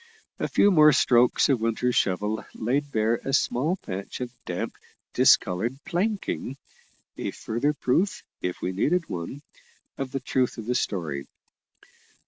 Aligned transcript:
A 0.39 0.47
few 0.47 0.71
more 0.71 0.91
strokes 0.93 1.47
of 1.47 1.61
Winter's 1.61 1.93
shovel 1.93 2.43
laid 2.55 2.91
bare 2.91 3.17
a 3.23 3.33
small 3.33 3.75
patch 3.75 4.19
of 4.19 4.33
damp 4.45 4.75
discoloured 5.13 5.77
planking, 5.85 6.57
a 7.19 7.29
further 7.29 7.73
proof, 7.73 8.23
if 8.41 8.59
we 8.63 8.71
needed 8.71 9.07
one, 9.09 9.43
of 9.99 10.11
the 10.11 10.19
truth 10.19 10.57
of 10.57 10.65
the 10.65 10.73
story. 10.73 11.27